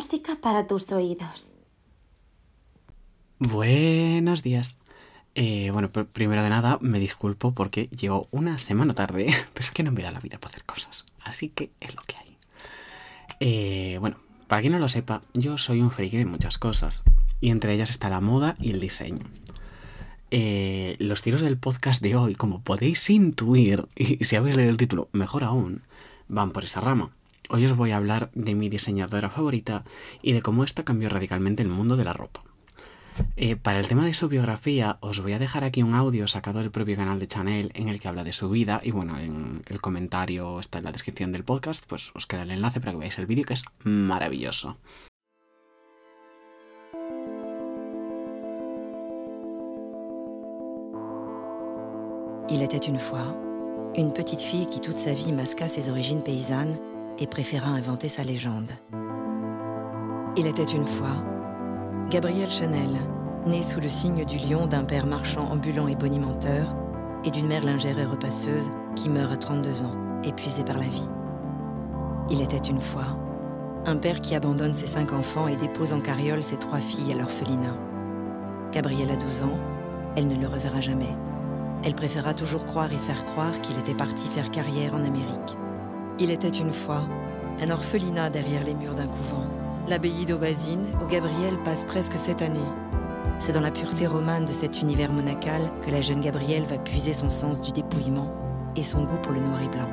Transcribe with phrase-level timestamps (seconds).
[0.00, 1.50] Música para tus oídos.
[3.38, 4.78] Buenos días.
[5.34, 9.70] Eh, bueno, pr- primero de nada, me disculpo porque llego una semana tarde, pero es
[9.72, 11.04] que no me da la vida para hacer cosas.
[11.22, 12.38] Así que es lo que hay.
[13.40, 14.16] Eh, bueno,
[14.48, 17.02] para quien no lo sepa, yo soy un friki de muchas cosas.
[17.42, 19.26] Y entre ellas está la moda y el diseño.
[20.30, 24.78] Eh, los tiros del podcast de hoy, como podéis intuir, y si habéis leído el
[24.78, 25.82] título, mejor aún,
[26.26, 27.10] van por esa rama.
[27.52, 29.82] Hoy os voy a hablar de mi diseñadora favorita
[30.22, 32.44] y de cómo esta cambió radicalmente el mundo de la ropa.
[33.36, 36.60] Eh, para el tema de su biografía, os voy a dejar aquí un audio sacado
[36.60, 39.64] del propio canal de Chanel en el que habla de su vida y bueno, en
[39.66, 42.98] el comentario está en la descripción del podcast, pues os queda el enlace para que
[42.98, 44.76] veáis el vídeo que es maravilloso.
[52.48, 53.36] Il était une fois
[53.96, 56.78] une petite fille qui toute sa vie masqua ses origines paysannes
[57.20, 58.70] et préféra inventer sa légende.
[60.36, 61.22] Il était une fois
[62.08, 62.88] Gabrielle Chanel,
[63.46, 66.74] née sous le signe du lion d'un père marchand ambulant et bonimenteur
[67.24, 71.08] et d'une mère lingère et repasseuse qui meurt à 32 ans, épuisée par la vie.
[72.30, 73.18] Il était une fois
[73.86, 77.16] un père qui abandonne ses cinq enfants et dépose en carriole ses trois filles à
[77.16, 77.76] l'orphelinat.
[78.72, 79.58] Gabrielle a 12 ans,
[80.16, 81.16] elle ne le reverra jamais.
[81.82, 85.56] Elle préféra toujours croire et faire croire qu'il était parti faire carrière en Amérique.
[86.22, 87.02] Il était une fois
[87.62, 89.46] un orphelinat derrière les murs d'un couvent,
[89.88, 92.58] l'abbaye d'Aubazine, où Gabrielle passe presque cette année.
[93.38, 97.14] C'est dans la pureté romane de cet univers monacal que la jeune Gabrielle va puiser
[97.14, 98.30] son sens du dépouillement
[98.76, 99.88] et son goût pour le noir et blanc.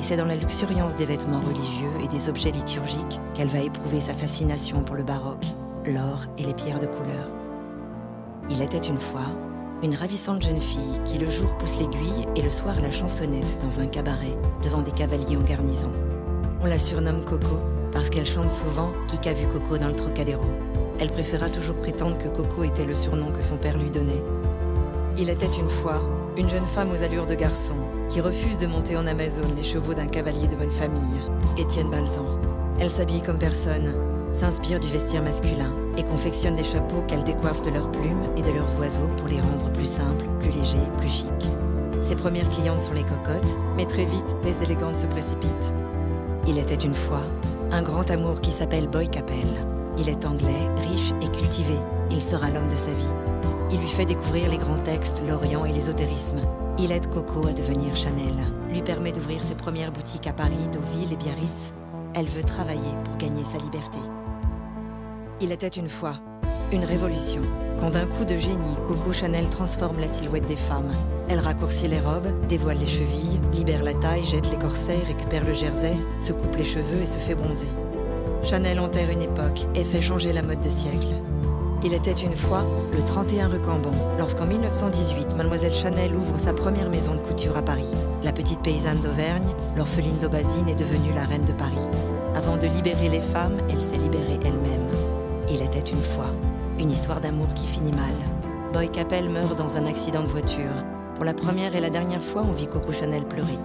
[0.00, 4.00] Et c'est dans la luxuriance des vêtements religieux et des objets liturgiques qu'elle va éprouver
[4.00, 5.46] sa fascination pour le baroque,
[5.86, 7.28] l'or et les pierres de couleur.
[8.50, 9.30] Il était une fois
[9.82, 13.80] une ravissante jeune fille qui le jour pousse l'aiguille et le soir la chansonnette dans
[13.80, 15.90] un cabaret devant des cavaliers en garnison.
[16.62, 17.58] On la surnomme Coco
[17.90, 20.44] parce qu'elle chante souvent Qui a vu Coco dans le Trocadéro.
[20.98, 24.22] Elle préféra toujours prétendre que Coco était le surnom que son père lui donnait.
[25.16, 26.02] Il était une fois
[26.36, 27.74] une jeune femme aux allures de garçon
[28.08, 31.22] qui refuse de monter en Amazone les chevaux d'un cavalier de bonne famille,
[31.56, 32.26] Étienne Balzan.
[32.78, 33.92] Elle s'habille comme personne,
[34.32, 38.50] s'inspire du vestiaire masculin et confectionne des chapeaux qu'elle décoiffe de leurs plumes et de
[38.50, 41.48] leurs oiseaux pour les rendre plus simples, plus légers, plus chics.
[42.02, 45.72] Ses premières clientes sont les cocottes, mais très vite, les élégantes se précipitent.
[46.46, 47.22] Il était une fois
[47.72, 49.46] un grand amour qui s'appelle Boy Capel.
[49.98, 51.74] Il est anglais, riche et cultivé.
[52.10, 53.12] Il sera l'homme de sa vie.
[53.70, 56.40] Il lui fait découvrir les grands textes, l'Orient et l'ésotérisme.
[56.78, 58.34] Il aide Coco à devenir Chanel,
[58.70, 61.74] lui permet d'ouvrir ses premières boutiques à Paris, Deauville et Biarritz.
[62.14, 63.98] Elle veut travailler pour gagner sa liberté.
[65.42, 66.16] Il était une fois
[66.72, 67.40] une révolution.
[67.80, 70.92] Quand d'un coup de génie, Coco Chanel transforme la silhouette des femmes.
[71.28, 75.54] Elle raccourcit les robes, dévoile les chevilles, libère la taille, jette les corsets, récupère le
[75.54, 77.66] jersey, se coupe les cheveux et se fait bronzer.
[78.44, 81.14] Chanel enterre une époque et fait changer la mode de siècle.
[81.82, 82.62] Il était une fois
[82.92, 87.62] le 31 rue Cambon, lorsqu'en 1918, Mademoiselle Chanel ouvre sa première maison de couture à
[87.62, 87.88] Paris.
[88.22, 91.88] La petite paysanne d'Auvergne, l'orpheline d'Aubazine, est devenue la reine de Paris.
[92.34, 95.09] Avant de libérer les femmes, elle s'est libérée elle-même.
[95.50, 96.30] Il était une fois
[96.78, 98.14] une histoire d'amour qui finit mal.
[98.72, 100.72] Boy Capel meurt dans un accident de voiture.
[101.14, 103.58] Pour la première et la dernière fois, on vit Coco Chanel pleurer.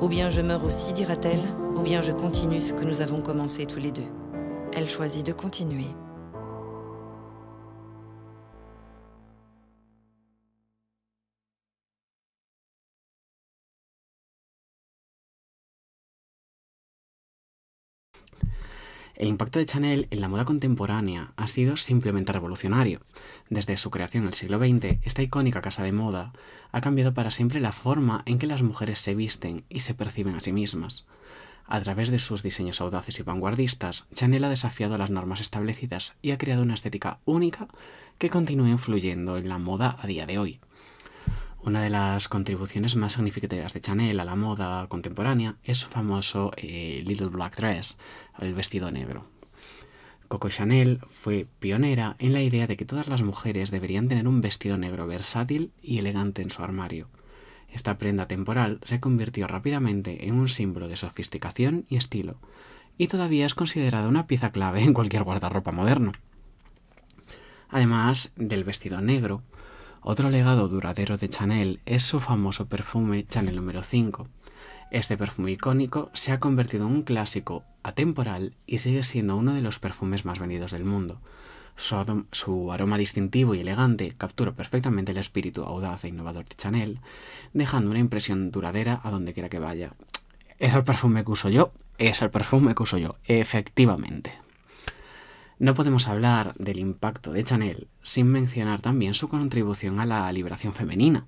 [0.00, 1.40] Ou bien je meurs aussi, dira-t-elle,
[1.74, 4.06] ou bien je continue ce que nous avons commencé tous les deux.
[4.76, 5.88] Elle choisit de continuer.
[19.20, 23.02] El impacto de Chanel en la moda contemporánea ha sido simplemente revolucionario.
[23.50, 26.32] Desde su creación en el siglo XX, esta icónica casa de moda
[26.72, 30.36] ha cambiado para siempre la forma en que las mujeres se visten y se perciben
[30.36, 31.04] a sí mismas.
[31.66, 36.30] A través de sus diseños audaces y vanguardistas, Chanel ha desafiado las normas establecidas y
[36.30, 37.68] ha creado una estética única
[38.16, 40.60] que continúa influyendo en la moda a día de hoy.
[41.62, 46.52] Una de las contribuciones más significativas de Chanel a la moda contemporánea es su famoso
[46.56, 47.98] eh, Little Black Dress,
[48.38, 49.26] el vestido negro.
[50.26, 54.40] Coco Chanel fue pionera en la idea de que todas las mujeres deberían tener un
[54.40, 57.08] vestido negro versátil y elegante en su armario.
[57.68, 62.38] Esta prenda temporal se convirtió rápidamente en un símbolo de sofisticación y estilo,
[62.96, 66.12] y todavía es considerada una pieza clave en cualquier guardarropa moderno.
[67.68, 69.42] Además del vestido negro,
[70.02, 74.28] otro legado duradero de Chanel es su famoso perfume Chanel número 5.
[74.90, 79.62] Este perfume icónico se ha convertido en un clásico atemporal y sigue siendo uno de
[79.62, 81.20] los perfumes más vendidos del mundo.
[81.76, 87.00] Su, su aroma distintivo y elegante captura perfectamente el espíritu audaz e innovador de Chanel,
[87.52, 89.92] dejando una impresión duradera a donde quiera que vaya.
[90.58, 91.72] ¿Es el perfume que uso yo?
[91.98, 94.32] Es el perfume que uso yo, efectivamente.
[95.60, 100.72] No podemos hablar del impacto de Chanel sin mencionar también su contribución a la liberación
[100.72, 101.26] femenina.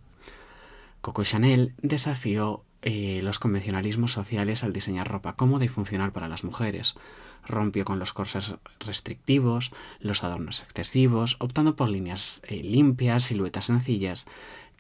[1.03, 6.45] Coco Chanel desafió eh, los convencionalismos sociales al diseñar ropa cómoda y funcional para las
[6.45, 6.95] mujeres.
[7.47, 9.71] Rompió con los corsés restrictivos,
[10.01, 14.27] los adornos excesivos, optando por líneas eh, limpias, siluetas sencillas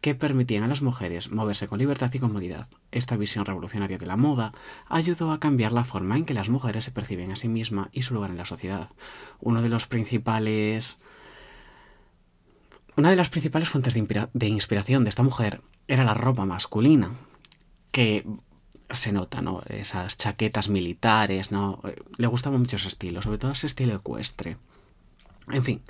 [0.02, 2.68] que permitían a las mujeres moverse con libertad y comodidad.
[2.90, 4.52] Esta visión revolucionaria de la moda
[4.88, 8.02] ayudó a cambiar la forma en que las mujeres se perciben a sí mismas y
[8.02, 8.90] su lugar en la sociedad.
[9.38, 10.98] Uno de los principales
[12.96, 17.10] una de las principales fuentes de, inspiración de esta mujer era la ropa masculina,
[17.90, 18.26] que
[18.90, 19.62] se nota, ¿no?
[19.68, 21.80] Esas chaquetas militares, ¿no?
[22.18, 24.58] Le gustaba mucho ese estilo, sobre todo ese estilo ecuestre.
[25.48, 25.80] En fin,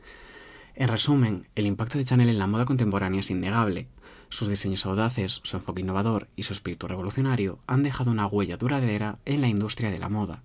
[0.74, 3.88] en resumen, el impacto de Chanel en la moda contemporánea es innegable.
[4.30, 9.19] Sus diseños audaces, su enfoque innovador y su espíritu revolucionario han dejado una huella duradera
[9.26, 10.42] en la industria de la moda.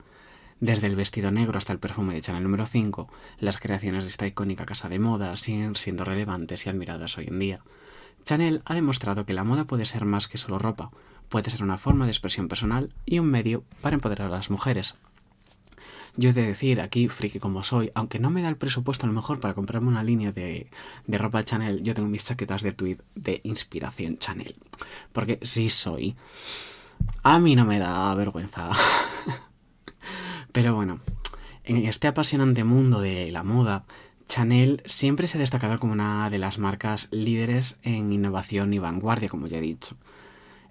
[0.60, 3.10] Desde el vestido negro hasta el perfume de Chanel número 5,
[3.40, 7.40] las creaciones de esta icónica casa de moda siguen siendo relevantes y admiradas hoy en
[7.40, 7.62] día.
[8.26, 10.92] Chanel ha demostrado que la moda puede ser más que solo ropa,
[11.30, 14.96] puede ser una forma de expresión personal y un medio para empoderar a las mujeres.
[16.18, 19.08] Yo he de decir, aquí, friki como soy, aunque no me da el presupuesto a
[19.08, 20.70] lo mejor para comprarme una línea de,
[21.06, 24.56] de ropa Chanel, yo tengo mis chaquetas de tweed de inspiración Chanel.
[25.14, 26.16] Porque sí soy.
[27.22, 28.72] A mí no me da vergüenza.
[30.52, 31.00] Pero bueno,
[31.64, 33.86] en este apasionante mundo de la moda,
[34.28, 39.30] Chanel siempre se ha destacado como una de las marcas líderes en innovación y vanguardia,
[39.30, 39.98] como ya he dicho.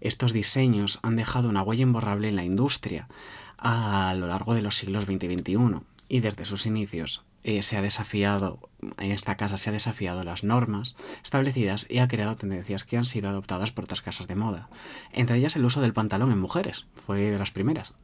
[0.00, 3.08] Estos diseños han dejado una huella imborrable en la industria,
[3.58, 7.76] a lo largo de los siglos XX y XXI y desde sus inicios eh, se
[7.76, 8.58] ha desafiado,
[8.98, 13.28] esta casa se ha desafiado las normas establecidas y ha creado tendencias que han sido
[13.28, 14.68] adoptadas por otras casas de moda,
[15.12, 17.94] entre ellas el uso del pantalón en mujeres, fue de las primeras.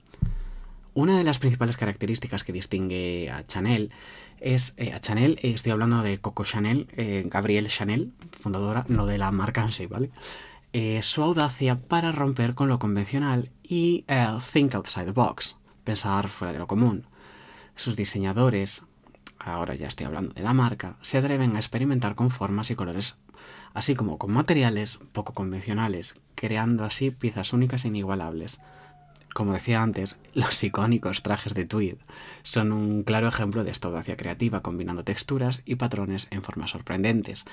[0.94, 3.90] Una de las principales características que distingue a Chanel
[4.38, 6.87] es eh, a Chanel, eh, estoy hablando de Coco Chanel,
[7.26, 10.10] Gabrielle Chanel, fundadora, no de la marca en sí, ¿vale?
[11.03, 14.05] Su audacia para romper con lo convencional y
[14.53, 17.07] think outside the box, pensar fuera de lo común.
[17.77, 18.85] Sus diseñadores,
[19.39, 23.19] ahora ya estoy hablando de la marca, se atreven a experimentar con formas y colores,
[23.75, 28.61] así como con materiales poco convencionales, creando así piezas únicas e inigualables.
[29.34, 31.96] Como decía antes, los icónicos trajes de tweed
[32.43, 37.44] son un claro ejemplo de esta audacia creativa, combinando texturas y patrones en formas sorprendentes.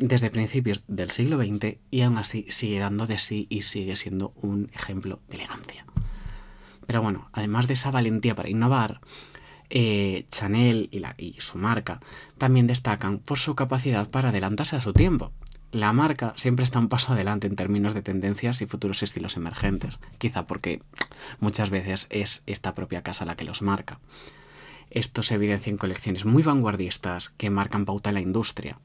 [0.00, 4.32] desde principios del siglo XX y aún así sigue dando de sí y sigue siendo
[4.36, 5.84] un ejemplo de elegancia.
[6.90, 9.00] Pero bueno, además de esa valentía para innovar,
[9.68, 12.00] eh, Chanel y, su marca
[12.36, 15.30] también destacan por su capacidad para adelantarse a su tiempo.
[15.70, 20.00] La marca siempre está un paso adelante en términos de tendencias y futuros estilos emergentes,
[20.18, 20.82] quizá porque
[21.38, 24.00] muchas veces es esta propia casa la que los marca.
[24.90, 28.78] Esto se evidencia en colecciones muy vanguardistas que marcan pauta en la industria.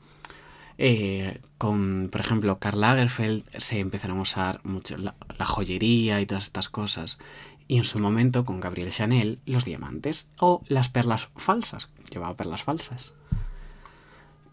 [0.77, 5.15] Eh, con, por ejemplo, Karl Lagerfeld se empezaron a usar mucho la,
[5.45, 7.17] joyería y todas estas cosas
[7.67, 11.89] y en su momento con Gabriel Chanel los diamantes o las perlas falsas.
[12.11, 13.13] Llevaba perlas falsas.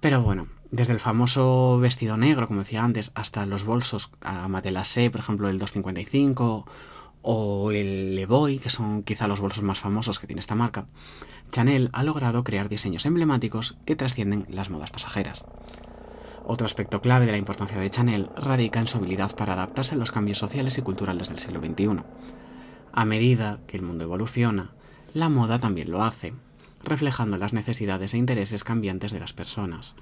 [0.00, 5.10] Pero bueno, desde el famoso vestido negro, como decía antes, hasta los bolsos a Matelassé,
[5.10, 6.66] por ejemplo, el 255
[7.22, 10.86] o el Levoy, que son quizá los bolsos más famosos que tiene esta marca,
[11.52, 15.44] Chanel ha logrado crear diseños emblemáticos que trascienden las modas pasajeras.
[16.44, 19.98] Otro aspecto clave de la importancia de Chanel radica en su habilidad para adaptarse a
[19.98, 22.02] los cambios sociales y culturales del siglo XXI.
[22.94, 24.70] A medida que el mundo evoluciona,
[25.14, 26.34] la moda también lo hace,
[26.84, 29.94] reflejando las necesidades e intereses cambiantes de las personas.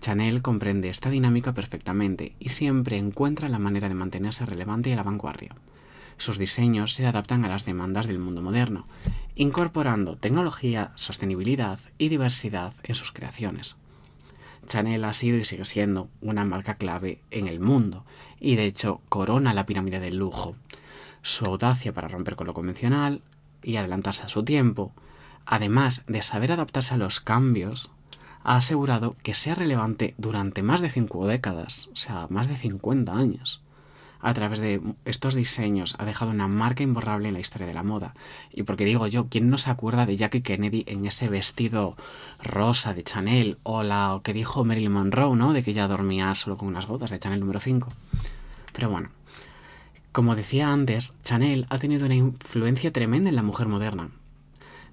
[0.00, 4.96] Chanel comprende esta dinámica perfectamente y siempre encuentra la manera de mantenerse relevante y a
[4.96, 5.56] la vanguardia.
[6.16, 8.86] Sus diseños se adaptan a las demandas del mundo moderno,
[9.34, 13.76] incorporando tecnología, sostenibilidad y diversidad en sus creaciones.
[14.68, 18.04] Chanel ha sido y sigue siendo una marca clave en el mundo
[18.38, 20.54] y de hecho corona la pirámide del lujo,
[21.28, 23.22] su audacia para romper con lo convencional
[23.62, 24.92] y adelantarse a su tiempo,
[25.44, 27.90] además de saber adaptarse a los cambios,
[28.44, 33.12] ha asegurado que sea relevante durante más de cinco décadas, o sea, más de 50
[33.12, 33.60] años.
[34.20, 37.84] A través de estos diseños ha dejado una marca imborrable en la historia de la
[37.84, 38.14] moda.
[38.50, 41.96] Y porque digo yo, ¿quién no se acuerda de Jackie Kennedy en ese vestido
[42.42, 43.58] rosa de Chanel?
[43.62, 45.52] O la que dijo Marilyn Monroe, ¿no?
[45.52, 47.92] De que ella dormía solo con unas gotas de Chanel número 5.
[48.72, 49.10] Pero bueno,
[50.18, 54.10] como decía antes, Chanel ha tenido una influencia tremenda en la mujer moderna.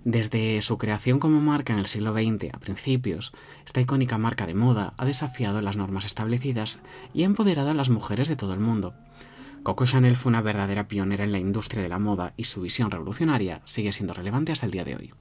[0.04, 3.34] Desde su creación como marca en el siglo XX a principios,
[3.66, 6.80] esta icónica marca de moda ha desafiado las normas establecidas
[7.12, 8.94] y ha empoderado a las mujeres de todo el mundo.
[9.64, 12.92] Coco Chanel fue una verdadera pionera en la industria de la moda y su visión
[12.92, 15.14] revolucionaria sigue siendo relevante hasta el día de hoy.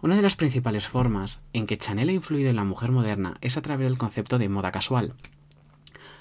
[0.00, 3.58] Una de las principales formas en que Chanel ha influido en la mujer moderna es
[3.58, 5.12] a través del concepto de moda casual.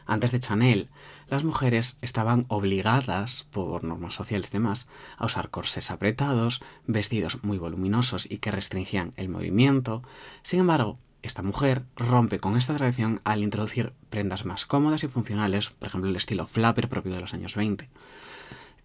[0.06, 0.90] Antes de Chanel,
[1.28, 7.58] las mujeres estaban obligadas, por normas sociales y demás, a usar corsés apretados, vestidos muy
[7.58, 10.04] voluminosos y que restringían el movimiento.
[10.44, 15.72] Sin embargo, esta mujer rompe con esta tradición al introducir prendas más cómodas y funcionales,
[15.72, 17.90] por ejemplo el estilo flapper propio de los años 20.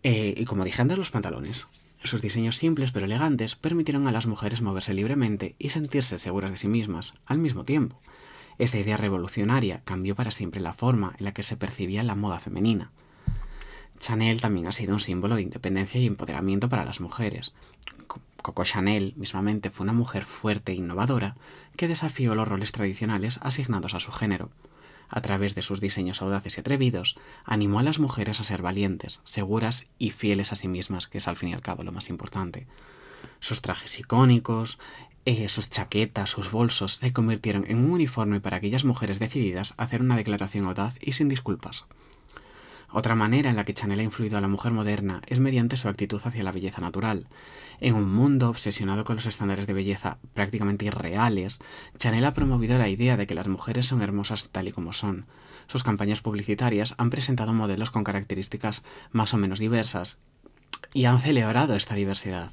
[0.02, 1.66] Eh, y como dije antes, los pantalones.
[2.02, 6.56] Sus diseños simples pero elegantes permitieron a las mujeres moverse libremente y sentirse seguras de
[6.56, 8.00] sí mismas al mismo tiempo.
[8.60, 12.38] Esta idea revolucionaria cambió para siempre la forma en la que se percibía la moda
[12.40, 12.90] femenina.
[13.98, 17.54] Chanel también ha sido un símbolo de independencia y empoderamiento para las mujeres.
[18.42, 21.36] Coco Chanel mismamente fue una mujer fuerte e innovadora
[21.76, 24.50] que desafió los roles tradicionales asignados a su género
[25.08, 29.20] a través de sus diseños audaces y atrevidos, animó a las mujeres a ser valientes,
[29.24, 32.10] seguras y fieles a sí mismas, que es al fin y al cabo lo más
[32.10, 32.66] importante.
[33.40, 34.78] Sus trajes icónicos,
[35.26, 39.82] eh, sus chaquetas, sus bolsos se convirtieron en un uniforme para aquellas mujeres decididas a
[39.82, 41.86] hacer una declaración audaz y sin disculpas.
[42.92, 45.88] Otra manera en la que Chanel ha influido a la mujer moderna es mediante su
[45.88, 47.28] actitud hacia la belleza natural.
[47.78, 51.60] En un mundo obsesionado con los estándares de belleza prácticamente irreales,
[51.98, 55.26] Chanel ha promovido la idea de que las mujeres son hermosas tal y como son.
[55.68, 60.20] Sus campañas publicitarias han presentado modelos con características más o menos diversas
[60.92, 62.50] y han celebrado esta diversidad.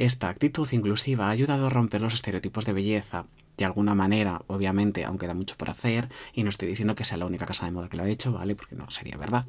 [0.00, 3.26] Esta actitud inclusiva ha ayudado a romper los estereotipos de belleza
[3.58, 7.18] de alguna manera, obviamente, aunque da mucho por hacer, y no estoy diciendo que sea
[7.18, 8.54] la única casa de moda que lo ha hecho, ¿vale?
[8.54, 9.44] Porque no sería verdad.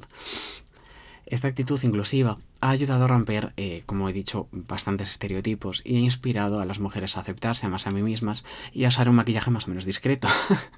[1.24, 6.00] Esta actitud inclusiva ha ayudado a romper, eh, como he dicho, bastantes estereotipos y ha
[6.00, 8.44] inspirado a las mujeres a aceptarse más a mí mismas
[8.74, 10.28] y a usar un maquillaje más o menos discreto.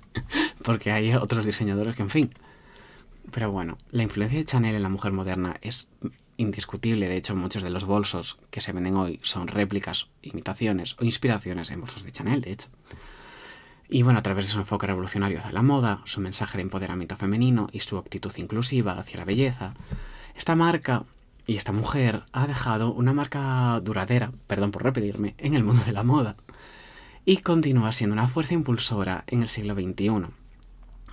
[0.62, 2.34] Porque hay otros diseñadores que, en fin.
[3.32, 5.88] Pero bueno, la influencia de Chanel en la mujer moderna es
[6.36, 7.08] indiscutible.
[7.08, 11.70] De hecho, muchos de los bolsos que se venden hoy son réplicas, imitaciones o inspiraciones
[11.70, 12.68] en bolsos de Chanel, de hecho.
[13.88, 17.16] Y bueno, a través de su enfoque revolucionario hacia la moda, su mensaje de empoderamiento
[17.16, 19.74] femenino y su actitud inclusiva hacia la belleza,
[20.34, 21.04] esta marca
[21.46, 25.92] y esta mujer ha dejado una marca duradera, perdón por repetirme, en el mundo de
[25.92, 26.36] la moda
[27.24, 30.26] y continúa siendo una fuerza impulsora en el siglo XXI.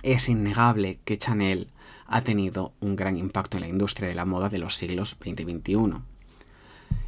[0.02, 1.68] Es innegable que Chanel
[2.12, 5.40] ha tenido un gran impacto en la industria de la moda de los siglos XX
[5.40, 6.00] y XXI.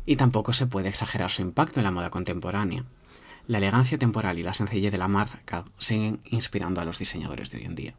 [0.06, 2.84] Y tampoco se puede exagerar su impacto en la moda contemporánea.
[3.46, 7.58] La elegancia temporal y la sencillez de la marca siguen inspirando a los diseñadores de
[7.58, 7.94] hoy en día.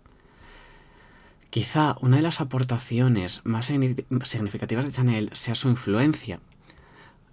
[1.51, 6.39] Quizá una de las aportaciones más significativas de Chanel sea su influencia.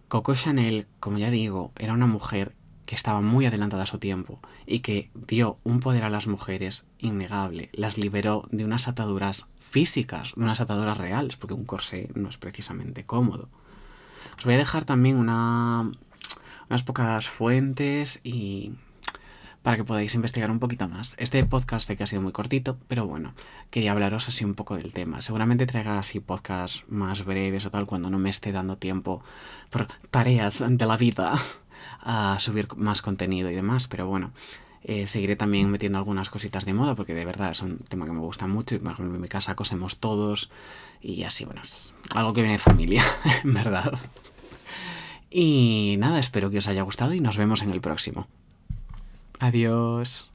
[0.09, 2.55] Coco Chanel, como ya digo, era una mujer
[2.93, 6.85] que estaba muy adelantada a su tiempo y que dio un poder a las mujeres
[6.99, 12.29] innegable, las liberó de unas ataduras físicas, de unas ataduras reales, porque un corsé no
[12.29, 13.49] es precisamente cómodo.
[14.37, 15.91] Os voy a dejar también una,
[16.69, 18.75] unas pocas fuentes y
[19.63, 21.15] para que podáis investigar un poquito más.
[21.17, 23.33] Este podcast sé que ha sido muy cortito, pero bueno,
[23.71, 25.23] quería hablaros así un poco del tema.
[25.23, 29.23] Seguramente traiga así podcasts más breves o tal cuando no me esté dando tiempo
[29.71, 31.37] por tareas de la vida
[32.01, 34.33] a subir más contenido y demás, pero bueno.
[34.85, 38.11] Eh, seguiré también metiendo algunas cositas de moda porque de verdad es un tema que
[38.11, 40.51] me gusta mucho y por ejemplo en mi casa cosemos todos
[41.01, 43.05] y así, bueno, es algo que viene de familia,
[43.45, 43.93] en verdad.
[45.31, 48.27] Y nada, espero que os haya gustado y nos vemos en el próximo.
[49.39, 50.32] Adiós.